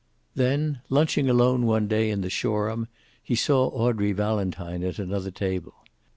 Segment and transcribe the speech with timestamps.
[0.33, 2.87] Then, lunching alone one day in the Shoreham,
[3.21, 5.75] he saw Audrey Valentine at another table.